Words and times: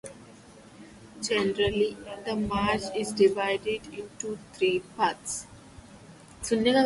Generally, 1.21 1.95
the 2.25 2.35
march 2.35 2.81
is 2.95 3.11
divided 3.13 3.85
into 3.93 4.39
three 4.51 4.79
parts. 4.97 5.45